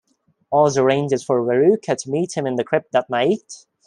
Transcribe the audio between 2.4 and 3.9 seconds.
in the crypt that night.